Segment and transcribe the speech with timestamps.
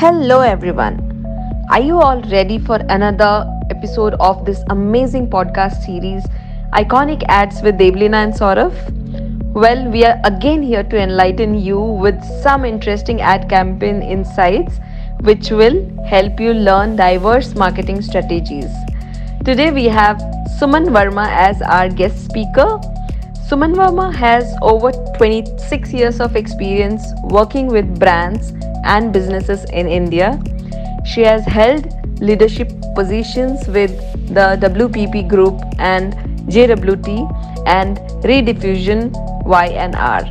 [0.00, 0.96] Hello, everyone.
[1.70, 6.22] Are you all ready for another episode of this amazing podcast series,
[6.74, 8.76] Iconic Ads with Devleena and Saurabh?
[9.54, 14.80] Well, we are again here to enlighten you with some interesting ad campaign insights
[15.20, 18.70] which will help you learn diverse marketing strategies.
[19.46, 20.18] Today, we have
[20.60, 22.68] Suman Varma as our guest speaker.
[23.48, 28.52] Suman Varma has over 26 years of experience working with brands
[28.86, 30.40] and businesses in India.
[31.04, 33.94] She has held leadership positions with
[34.28, 36.14] the WPP Group and
[36.48, 39.12] JWT and Rediffusion
[39.44, 40.22] Y&R.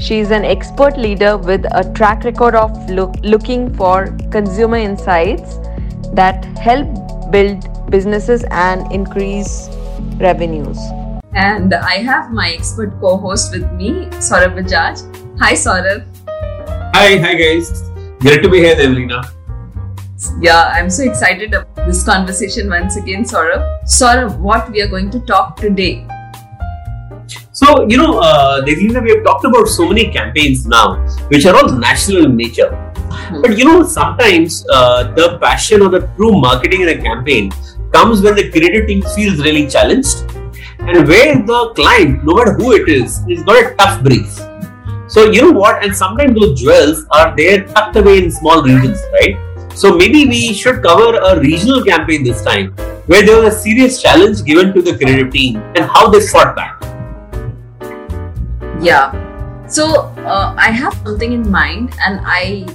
[0.00, 5.56] She is an expert leader with a track record of look, looking for consumer insights
[6.12, 6.86] that help
[7.30, 9.68] build businesses and increase
[10.18, 10.78] revenues.
[11.34, 15.02] And I have my expert co host with me, Saurabh Bajaj.
[15.40, 16.15] Hi, Saurabh.
[16.96, 17.82] Hi, hi guys.
[18.20, 19.16] Great to be here, Devleena.
[20.40, 23.64] Yeah, I'm so excited about this conversation once again, Saurabh.
[23.84, 26.06] Saurabh, what we are going to talk today?
[27.52, 30.96] So, you know, uh, Devleena, we have talked about so many campaigns now,
[31.28, 32.70] which are all national in nature.
[33.10, 33.42] Hmm.
[33.42, 37.52] But you know, sometimes uh, the passion or the true marketing in a campaign
[37.92, 40.24] comes when the creative team feels really challenged
[40.78, 44.40] and where the client, no matter who it is, is got a tough brief.
[45.16, 45.82] So you know what?
[45.82, 49.34] And sometimes those jewels are there tucked away in small regions, right?
[49.74, 52.72] So maybe we should cover a regional campaign this time
[53.06, 56.54] where there was a serious challenge given to the creative team and how they fought
[56.54, 56.82] back.
[58.82, 59.08] Yeah.
[59.66, 62.66] So uh, I have something in mind, and I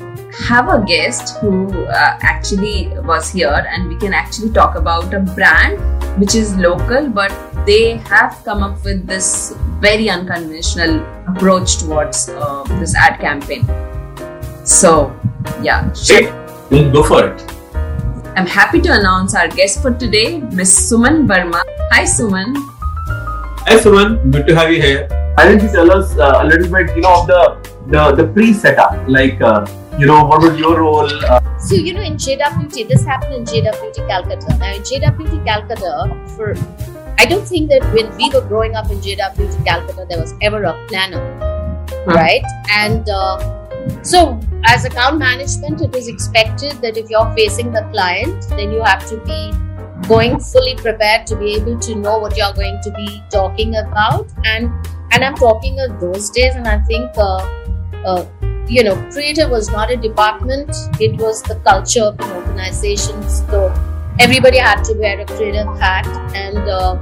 [0.47, 5.19] have a guest who uh, actually was here, and we can actually talk about a
[5.19, 5.79] brand
[6.19, 7.31] which is local, but
[7.65, 13.65] they have come up with this very unconventional approach towards uh, this ad campaign.
[14.65, 15.15] So,
[15.61, 16.31] yeah, sure.
[16.69, 17.41] Hey, go for it.
[18.35, 21.61] I'm happy to announce our guest for today, Miss Suman Varma.
[21.91, 22.55] Hi, Suman.
[23.67, 24.31] Hi, Suman.
[24.31, 25.07] Good to have you here.
[25.35, 28.27] Why don't you tell us uh, a little bit, you know, of the the, the
[28.27, 29.65] pre-setup, like uh,
[29.97, 31.09] you know, what was your role?
[31.25, 34.57] Uh, so, you know, in JWT, this happened in JWT Calcutta.
[34.57, 36.55] Now, in JWT Calcutta, for
[37.21, 40.63] I don't think that when we were growing up in JWT Calcutta, there was ever
[40.63, 41.21] a planner,
[42.05, 42.13] huh.
[42.13, 42.43] right?
[42.71, 43.37] And uh,
[44.01, 48.81] so, as account management, it is expected that if you're facing the client, then you
[48.81, 49.53] have to be
[50.07, 54.27] going fully prepared to be able to know what you're going to be talking about
[54.45, 54.71] and
[55.11, 57.37] and i'm talking of those days and i think uh,
[58.03, 58.25] uh,
[58.67, 63.21] you know, creative was not a department, it was the culture of an organization.
[63.29, 63.67] So
[64.19, 66.95] everybody had to wear a creative hat, and uh,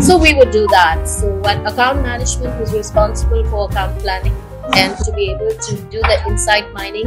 [0.00, 1.08] so we would do that.
[1.08, 4.34] So, what account management was responsible for account planning
[4.74, 7.06] and to be able to do the insight mining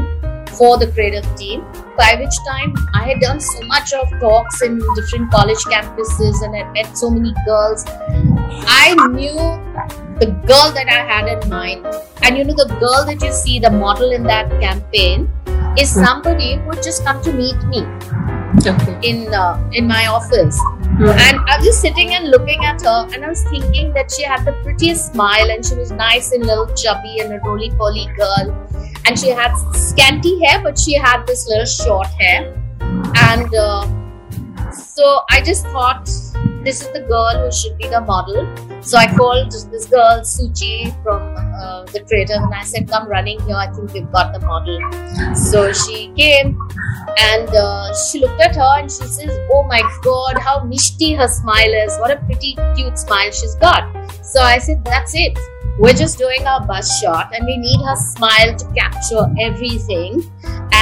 [0.57, 1.61] for the creative team.
[1.97, 6.55] By which time I had done so much of talks in different college campuses and
[6.55, 7.85] had met so many girls.
[7.87, 9.35] I knew
[10.19, 11.85] the girl that I had in mind.
[12.23, 15.29] And you know, the girl that you see, the model in that campaign,
[15.77, 16.03] is hmm.
[16.03, 17.85] somebody who would just come to meet me
[18.67, 18.99] okay.
[19.03, 20.59] in uh, in my office.
[20.59, 21.05] Mm-hmm.
[21.07, 24.23] And I was just sitting and looking at her, and I was thinking that she
[24.23, 28.07] had the prettiest smile, and she was nice and little chubby and a roly poly
[28.17, 28.67] girl.
[29.05, 32.55] And she had scanty hair, but she had this little short hair.
[32.81, 36.09] And uh, so I just thought
[36.63, 38.45] this is the girl who should be the model.
[38.81, 43.39] So I called this girl, Suchi, from uh, the creator, and I said, Come running
[43.41, 44.79] here, I think we've got the model.
[45.35, 46.57] So she came
[47.17, 51.27] and uh, she looked at her and she says, Oh my god, how mishti her
[51.27, 51.97] smile is.
[51.97, 53.83] What a pretty, cute smile she's got.
[54.23, 55.37] So I said, That's it.
[55.79, 60.21] We're just doing our bus shot and we need her smile to capture everything.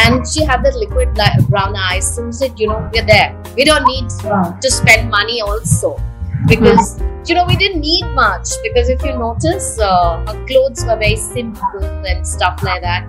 [0.06, 1.14] And she had the liquid
[1.50, 2.16] brown eyes.
[2.16, 3.36] So we said, You know, we're there.
[3.56, 6.02] We don't need to spend money also.
[6.48, 8.50] Because you know we didn't need much.
[8.64, 13.08] Because if you notice uh, our clothes were very simple and stuff like that.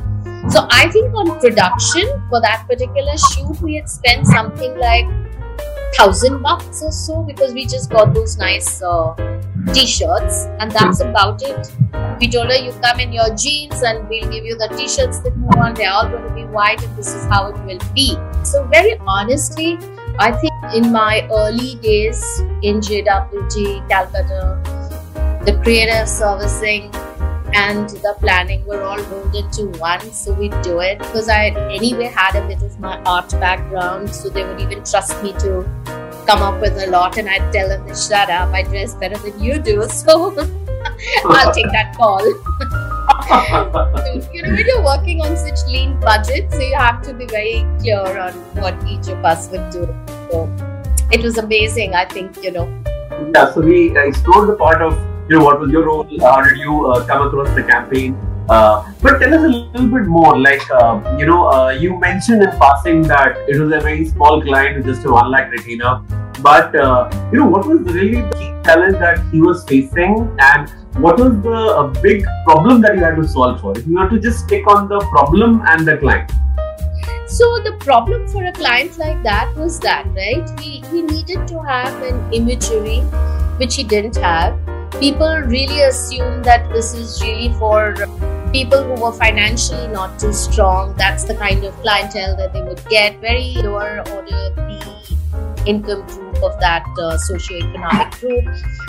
[0.49, 5.05] So i think on production for that particular shoot we had spent something like
[5.95, 9.15] thousand bucks or so because we just got those nice uh,
[9.73, 11.71] t-shirts and that's about it.
[12.21, 15.37] We told her you come in your jeans and we'll give you the t-shirts that
[15.37, 18.17] you want they're all going to be white and this is how it will be.
[18.45, 19.79] So very honestly
[20.19, 24.61] I think in my early days in JWT, Calcutta,
[25.45, 26.93] the creative servicing
[27.55, 30.01] and the planning were all rolled into one.
[30.13, 34.29] So we do it because I anyway had a bit of my art background, so
[34.29, 35.65] they would even trust me to
[36.27, 38.55] come up with a lot, and I'd tell them shut up.
[38.55, 40.31] I dress better than you do, so
[41.25, 42.25] I'll take that call.
[44.33, 47.67] you know, when you're working on such lean budgets, so you have to be very
[47.79, 48.33] clear on
[48.63, 49.87] what each of us would do.
[50.31, 50.49] So
[51.11, 51.95] it was amazing.
[51.95, 52.67] I think you know.
[53.35, 54.95] Yeah, so we explored the part of
[55.31, 58.15] you know what was your role, how did you uh, come across the campaign,
[58.49, 60.37] uh, but tell us a little bit more.
[60.37, 64.43] Like uh, you know, uh, you mentioned in passing that it was a very small
[64.43, 66.03] client just a one lakh retainer.
[66.43, 70.37] But uh, you know, what was the really the key challenge that he was facing,
[70.41, 70.69] and
[71.05, 73.79] what was the uh, big problem that you had to solve for?
[73.79, 76.33] If you were to just stick on the problem and the client.
[77.29, 80.59] So the problem for a client like that was that, right?
[80.59, 82.99] He, he needed to have an imagery
[83.63, 84.59] which he didn't have.
[84.99, 87.95] People really assume that this is really for
[88.53, 90.95] people who were financially not too strong.
[90.97, 93.21] That's the kind of clientele that they would get.
[93.21, 94.81] Very lower order B
[95.67, 98.45] income group of that uh, socio-economic group.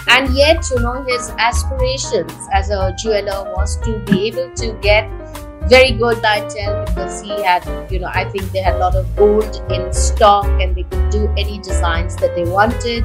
[0.08, 5.10] And yet, you know, his aspirations as a jeweler was to be able to get
[5.68, 9.16] very good clientele because he had, you know, I think they had a lot of
[9.16, 13.04] gold in stock and they could do any designs that they wanted.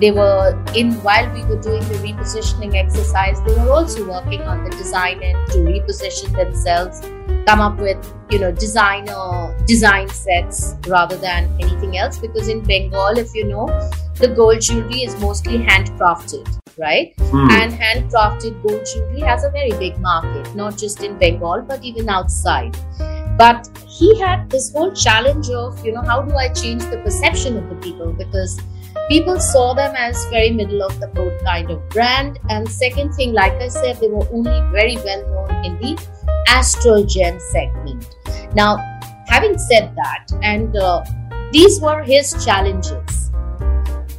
[0.00, 4.64] They were in while we were doing the repositioning exercise, they were also working on
[4.64, 7.00] the design end to reposition themselves,
[7.46, 12.18] come up with, you know, designer design sets rather than anything else.
[12.18, 13.66] Because in Bengal, if you know,
[14.16, 17.14] the gold jewelry is mostly handcrafted right?
[17.18, 17.50] Hmm.
[17.50, 22.08] And handcrafted gold jewelry has a very big market, not just in Bengal, but even
[22.08, 22.76] outside.
[23.36, 27.56] But he had this whole challenge of, you know, how do I change the perception
[27.56, 28.12] of the people?
[28.12, 28.60] Because
[29.08, 32.38] people saw them as very middle of the road kind of brand.
[32.48, 37.04] And second thing, like I said, they were only very well known in the astral
[37.04, 38.16] gem segment.
[38.54, 38.76] Now,
[39.26, 41.04] having said that, and uh,
[41.52, 43.30] these were his challenges.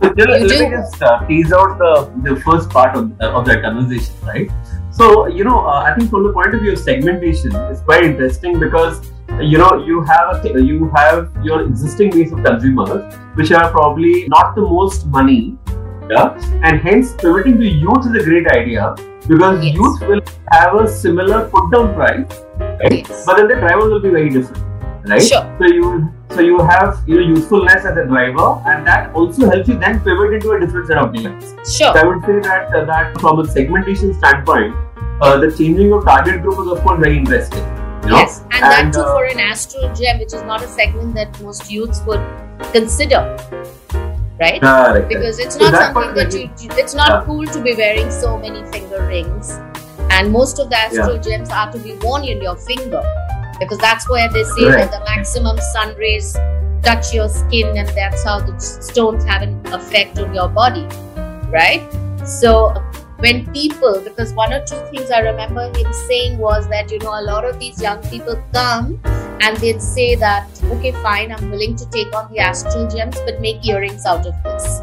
[0.02, 0.64] So tell, You let do.
[0.66, 4.50] me just uh, tease out the, the first part of, of that conversation, right?
[4.92, 8.04] So, you know, uh, I think from the point of view of segmentation, it's quite
[8.04, 9.12] interesting because
[9.42, 14.28] you know you have a you have your existing base of consumers which are probably
[14.30, 15.58] not the most money,
[16.10, 16.30] yeah,
[16.64, 18.96] and hence pivoting to youth is a great idea
[19.28, 19.76] because Yes.
[19.76, 20.22] youth will
[20.52, 22.94] have a similar put down price, right?
[22.94, 23.26] Yes.
[23.26, 24.64] But then the drivers will be very different,
[25.10, 25.22] right?
[25.22, 25.44] Sure.
[25.60, 29.78] So you so you have your usefulness as a driver, and that also helps you
[29.78, 31.56] then pivot into a different set of deals.
[31.78, 31.94] Sure.
[31.94, 34.76] So I would say that uh, that from a segmentation standpoint,
[35.22, 37.75] uh, the changing of target group is of course very interesting.
[38.06, 38.18] You know?
[38.20, 41.42] Yes, and, that too uh, for an astral gem, which is not a segment that
[41.42, 42.22] most youths would
[42.72, 43.36] consider,
[44.40, 44.62] right?
[44.62, 45.10] Correct.
[45.10, 47.24] Because it's So not that something that you, you- it's not Yeah.
[47.26, 49.60] cool to be wearing so many finger rings,
[50.12, 53.02] and most of the astral gems are to be worn in your finger,
[53.60, 54.78] because that's where they say Right.
[54.78, 56.38] that the maximum sun rays
[56.84, 60.88] touch your skin, and that's how the stones have an effect on your body,
[61.50, 61.82] right?
[62.24, 62.72] So
[63.20, 67.20] when people because one or two things i remember him saying was that you know
[67.20, 69.00] a lot of these young people come
[69.42, 73.40] and they'd say that okay fine i'm willing to take on the astral gems but
[73.42, 74.82] make earrings out of this.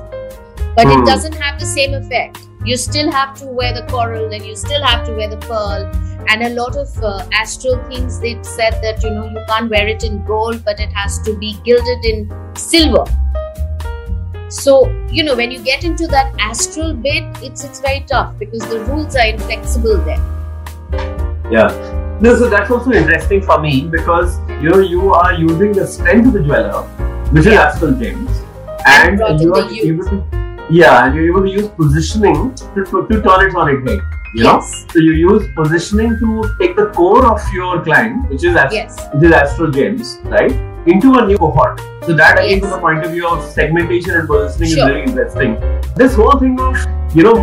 [0.74, 1.02] But Hmm.
[1.02, 2.38] it doesn't have the same effect.
[2.64, 5.90] You still have to wear the coral and you still have to wear the pearl.
[6.28, 9.86] And a lot of uh, astral things they said that you know you can't wear
[9.88, 13.04] it in gold but it has to be gilded in silver
[14.52, 18.68] so you know when you get into that astral bit it's it's very tough because
[18.68, 20.22] the rules are inflexible there.
[21.50, 22.18] Yeah.
[22.20, 26.28] No, so that's also interesting for me because you know you are using the strength
[26.28, 26.82] of the jeweler,
[27.32, 28.42] which is astral gems,
[28.86, 33.06] And and, you are able to yeah, and you're able to use positioning to, to,
[33.08, 34.00] to turn it on its head.
[34.34, 34.86] You know, yes.
[34.92, 39.08] So you use positioning to take the core of your client, which is ast- yes.
[39.12, 40.52] which is astral gems, right,
[40.86, 41.80] into a new cohort.
[42.04, 42.60] So that again, Yes.
[42.60, 44.88] from the point of view of segmentation and positioning, Sure.
[44.88, 45.56] is very interesting.
[45.96, 46.76] This whole thing of
[47.14, 47.34] you know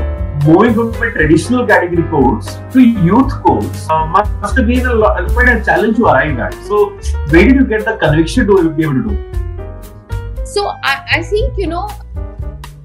[0.45, 5.31] moving from a traditional category codes to youth codes uh, must have been a lot,
[5.33, 6.53] quite a challenge to arrive at.
[6.65, 6.89] So
[7.29, 9.25] where did you get the conviction to be able to do?
[10.45, 11.87] so I, I think you know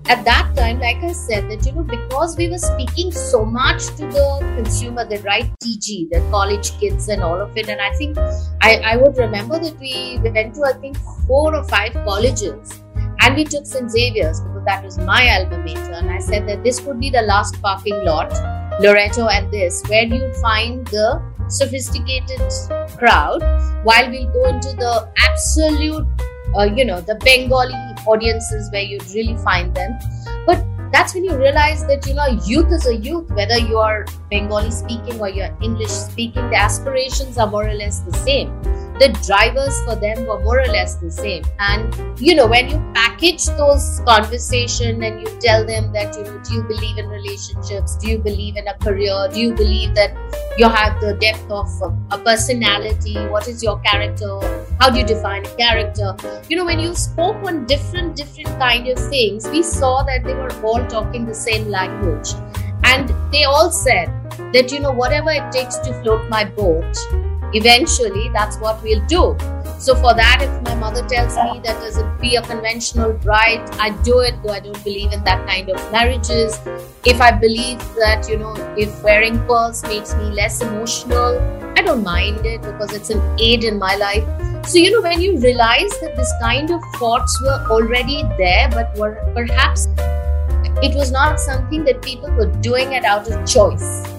[0.07, 3.87] at that time like i said that you know because we were speaking so much
[3.97, 7.91] to the consumer the right tg the college kids and all of it and i
[7.95, 8.19] think
[8.61, 12.83] i, I would remember that we went to i think four or five colleges
[13.21, 16.63] and we took st xavier's because that was my alma mater and i said that
[16.63, 18.31] this would be the last parking lot
[18.81, 22.43] loreto and this where you'd find the sophisticated
[22.99, 23.43] crowd
[23.85, 26.07] while we'll go into the absolute
[26.57, 27.75] uh, you know the bengali
[28.07, 29.99] audiences where you really find them.
[30.47, 34.71] But that's when you realize that you know youth is a youth whether you're bengali
[34.71, 38.53] speaking or you're english speaking the aspirations are more or less the same
[39.01, 41.45] the drivers for them were more or less the same.
[41.59, 46.39] And you know, when you package those conversation and you tell them that you know,
[46.45, 47.97] do you believe in relationships?
[47.97, 49.29] Do you believe in a career?
[49.33, 50.17] Do you believe that
[50.57, 51.69] you have the depth of
[52.13, 53.17] a personality?
[53.27, 54.39] What is your character?
[54.81, 56.15] How do you define a character?
[56.49, 60.35] You know, when you spoke on different different kind of things, we saw that they
[60.35, 62.35] were all talking the same language,
[62.85, 64.09] and they all said
[64.53, 66.97] that you know whatever it takes to float my boat
[67.55, 69.37] eventually that's what we'll do.
[69.79, 73.61] So for that, if my mother tells me that does it be a conventional bride,
[73.79, 76.59] I do it, though I don't believe in that kind of marriages.
[77.05, 81.39] If I believe that, you know, if wearing pearls makes me less emotional,
[81.77, 84.25] I don't mind it because it's an aid in my life.
[84.67, 88.97] So, you know, when you realize that this kind of thoughts were already there, but
[88.97, 89.89] were perhaps
[90.83, 94.14] it was not something that people were doing it out of choice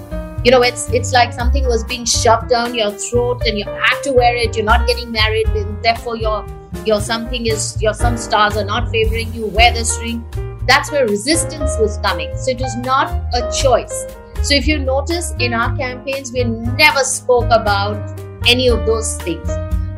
[0.46, 4.02] you know it's it's like something was being shoved down your throat and you had
[4.04, 4.56] to wear it.
[4.56, 6.46] You're not getting married and therefore your
[6.86, 9.48] your something is your some stars are not favoring you.
[9.48, 10.24] Wear this ring.
[10.68, 12.38] That's where resistance was coming.
[12.38, 14.06] So it was not a choice.
[14.44, 17.98] So if you notice in our campaigns we never spoke about
[18.48, 19.50] any of those things.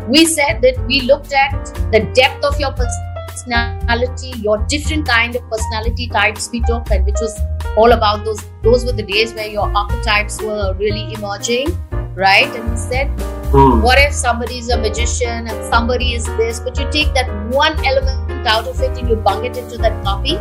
[0.08, 3.07] We said that we looked at the depth of your personality,
[3.46, 7.40] your different kind of personality types we took, and which was
[7.76, 8.40] all about those.
[8.64, 11.78] Those were the days where your archetypes were really emerging,
[12.16, 12.48] right?
[12.56, 13.08] And we said,
[13.52, 13.82] mm.
[13.82, 16.60] what if somebody is a magician and somebody is this?
[16.60, 20.04] But you take that one element out of it and you bung it into that
[20.04, 20.38] copy,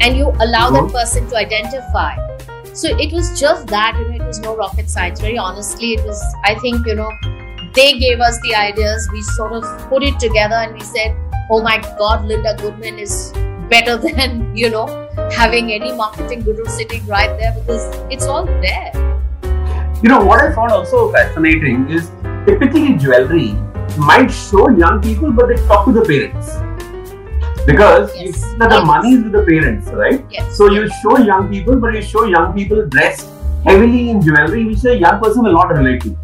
[0.00, 0.74] and you allow mm-hmm.
[0.74, 0.90] that hmm.
[0.90, 2.16] person to identify.
[2.74, 5.20] So it was just that, you know, it was no rocket science.
[5.20, 6.20] Very honestly, it was.
[6.42, 7.10] I think you know
[7.74, 11.16] they gave us the ideas we sort of put it together and we said
[11.52, 13.32] oh my god, Linda Goodman is
[13.68, 14.86] better than, you know,
[15.30, 18.90] having any marketing guru sitting right there because it's all there.
[20.02, 22.10] You know, what I found also fascinating is
[22.46, 23.52] typically jewelry
[23.98, 26.56] might show young people, but they talk to the parents.
[27.66, 28.26] Because yes.
[28.26, 28.80] you see that yes.
[28.80, 30.24] the money is with the parents, right?
[30.30, 30.56] Yes.
[30.56, 33.28] So you show young people, but you show young people dressed
[33.64, 36.16] heavily in jewelry, which a young person will not relate to.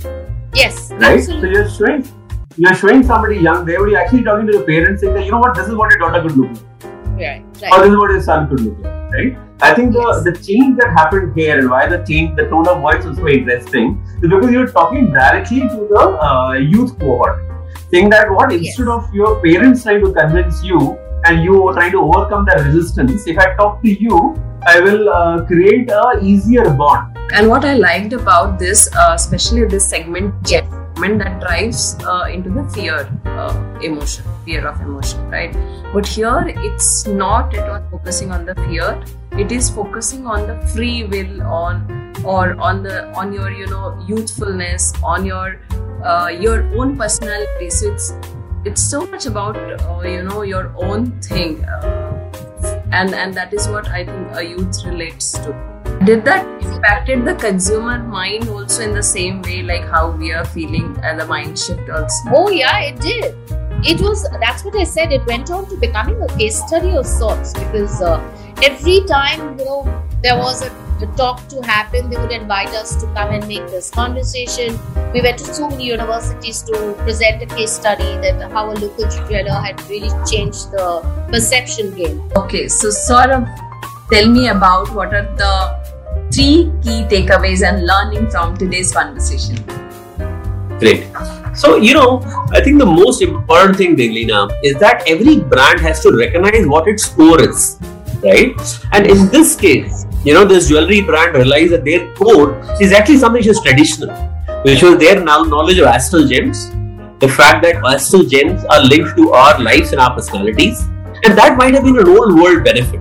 [0.54, 0.90] Yes.
[0.92, 1.18] Right?
[1.18, 1.54] Absolutely.
[1.54, 2.17] So you're showing
[2.59, 5.31] you're showing somebody young, they would be actually talking to the parents saying that, you
[5.31, 6.85] know what, this is what your daughter could look like.
[7.19, 7.73] Right, right.
[7.73, 9.38] Or this is what your son could look like, right?
[9.61, 10.25] I think the, yes.
[10.25, 13.29] the change that happened here and why the change, the tone of voice was so
[13.29, 17.45] interesting is because you're talking directly to the uh, youth cohort.
[17.91, 18.88] Saying that what, instead yes.
[18.88, 23.38] of your parents trying to convince you and you trying to overcome that resistance, if
[23.38, 24.37] I talk to you,
[24.67, 27.17] I will uh, create a easier bond.
[27.33, 30.35] And what I liked about this, uh, especially this segment,
[30.99, 35.52] That drives uh, into the fear uh, emotion fear of emotion right?
[35.95, 39.05] But here it's not at all focusing on the fear.
[39.33, 43.97] It is focusing on the free will on or on the on your you know
[44.09, 45.61] youthfulness on your
[46.02, 48.12] uh, your own personality so it's
[48.64, 52.31] it's so much about uh, you know your own thing uh,
[52.90, 55.77] and and that is what i think a youth relates to
[56.09, 60.45] did that impacted the consumer mind also in the same way like how we are
[60.53, 62.31] feeling and the mind shift also?
[62.35, 63.35] Oh yeah it did.
[63.85, 67.07] It was that's what i said it went on to becoming a case study of
[67.07, 68.17] sorts because uh,
[68.62, 70.71] every time you know there was a,
[71.03, 74.79] a, talk to happen they would invite us to come and make this conversation.
[75.12, 79.11] We went to so many universities to present a case study that how a local
[79.11, 80.88] jeweler had really changed the
[81.31, 82.23] perception game.
[82.35, 83.47] Okay so sort of
[84.11, 85.88] tell me about what are the
[86.38, 89.57] three key takeaways and learning from today's conversation.
[90.78, 91.07] Great.
[91.57, 92.21] So, you know,
[92.52, 96.87] I think the most important thing, Devleena, is that every brand has to recognize what
[96.87, 97.78] its core is,
[98.23, 98.54] right?
[98.92, 103.18] And in this case, you know, this jewelry brand realized that their core is actually
[103.18, 104.14] something which is traditional,
[104.62, 106.71] which was their knowledge of astral gems,
[107.18, 110.83] the fact that astral gems are linked to our lives and our personalities,
[111.25, 113.00] and that might have been an old world benefit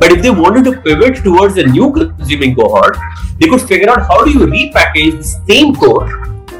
[0.00, 2.96] but if they wanted to pivot towards a new consuming cohort,
[3.38, 6.08] they could figure out how do you repackage the same core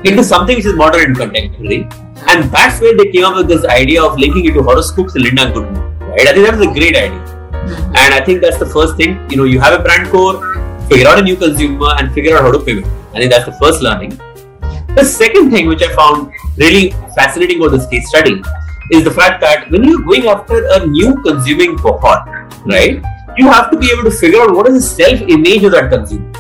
[0.04, 1.88] into something which is modern and contemporary.
[2.28, 5.24] And that's where they came up with this idea of linking it to horoscopes and
[5.24, 5.98] Linda Goodman.
[6.00, 6.26] Right?
[6.28, 7.24] I think that was a great idea.
[7.94, 9.30] And I think that's the first thing.
[9.30, 10.40] You know, you have a brand core,
[10.88, 12.84] figure out a new consumer, and figure out how to pivot.
[13.14, 14.18] I think that's the first learning.
[14.94, 18.42] The second thing which I found really fascinating about this case study
[18.90, 22.26] is the fact that when you're going after a new consuming cohort,
[22.66, 23.02] right?
[23.38, 26.32] You have to be able to figure out what is the self-image of that consumer.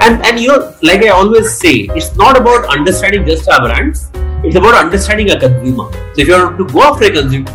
[0.00, 4.10] And and you know, like I always say, it's not about understanding just our brands.
[4.44, 5.90] It's about understanding a consumer.
[5.92, 7.50] So if you have to go after a consumer,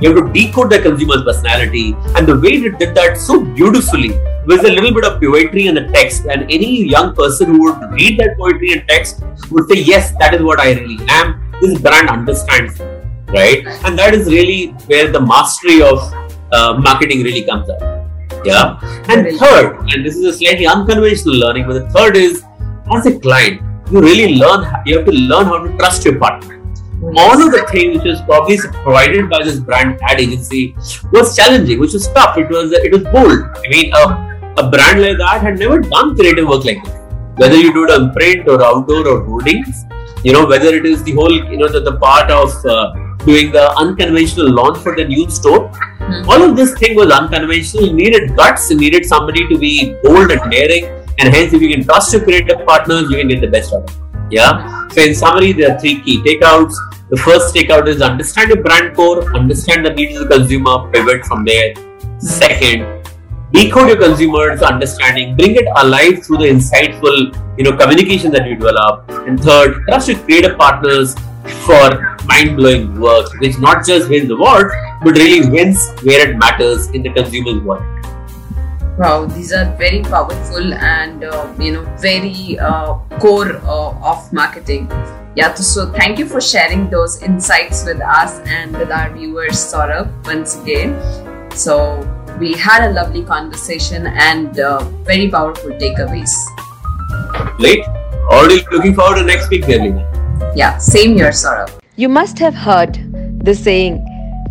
[0.00, 1.94] you have to decode the consumer's personality.
[2.16, 4.10] And the way they did that so beautifully
[4.46, 6.26] with a little bit of poetry in the text.
[6.26, 10.34] And any young person who would read that poetry and text would say, yes, that
[10.34, 11.48] is what I really am.
[11.60, 12.86] this brand understands me.
[13.36, 15.98] right and that is really where the mastery of
[16.52, 18.07] uh, marketing really comes out
[18.44, 18.78] yeah
[19.08, 22.44] and third and this is a slightly unconventional learning but the third is
[22.94, 26.58] as a client you really learn you have to learn how to trust your partner
[27.02, 30.74] all of the things which was probably provided by this brand ad agency
[31.12, 32.36] was challenging, which was tough.
[32.36, 33.38] It was it was bold.
[33.56, 34.02] I mean, a,
[34.58, 36.94] a brand like that had never done creative work like this.
[37.36, 39.84] Whether you do it on print or outdoor or hoardings,
[40.24, 42.92] you know, whether it is the whole, you know, the, the part of uh,
[43.28, 45.60] doing the unconventional launch for the new store,
[46.08, 46.28] Hmm.
[46.32, 47.92] all of this thing was unconventional.
[48.02, 48.70] Needed guts.
[48.82, 49.72] Needed somebody to be
[50.04, 50.86] bold and daring.
[51.18, 53.82] And hence, if you can trust your creative partners, you can get the best out
[53.82, 54.36] of it.
[54.36, 54.86] Yeah.
[54.92, 56.74] So in summary, there are three key takeouts.
[57.10, 61.24] The first takeout is understand your brand core, understand the needs of the consumer, pivot
[61.24, 61.68] from there.
[62.18, 62.86] Second,
[63.52, 67.16] decode your consumers' understanding, bring it alive through the insightful,
[67.58, 69.10] you know, communication that you develop.
[69.26, 71.14] And third, trust your creative partners
[71.50, 77.02] for mind-blowing work, which not just wins awards, but really wins where it matters in
[77.02, 77.82] the consumer's wallet.
[78.98, 84.90] Wow, these are very powerful and uh, you know very uh, core uh, of marketing.
[85.36, 90.10] Yeah, so- thank you for sharing those insights with us and with our viewers, Saurabh,
[90.26, 90.98] once again.
[91.54, 92.02] So
[92.40, 96.34] we had a lovely conversation and uh, very powerful takeaways.
[97.60, 97.86] Right?
[98.30, 100.17] Already looking forward to next week, Devleena.
[100.54, 101.78] Yeah, same here, Saurabh.
[101.96, 102.98] You must have heard
[103.44, 104.04] the saying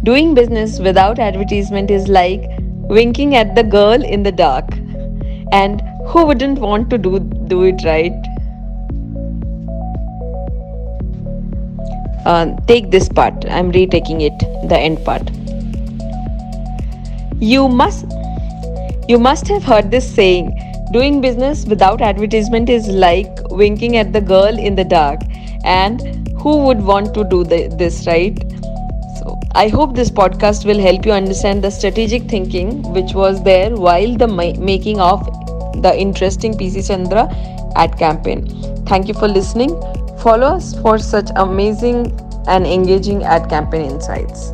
[0.03, 2.41] doing business without advertisement is like
[2.89, 4.65] winking at the girl in the dark.
[5.51, 8.11] And who wouldn't want to do, do it right?
[12.25, 15.29] Uh, take this part, I'm retaking it, the end part.
[17.39, 18.05] You must
[19.07, 20.51] you must have heard this saying
[20.91, 25.21] doing business without advertisement is like winking at the girl in the dark.
[25.63, 28.37] And who would want to do the, this, right?
[29.19, 33.75] So, I hope this podcast will help you understand the strategic thinking which was there
[33.75, 35.25] while the ma- making of
[35.81, 37.27] the interesting PC Chandra
[37.75, 38.47] ad campaign.
[38.85, 39.69] Thank you for listening.
[40.19, 44.51] Follow us for such amazing and engaging ad campaign insights.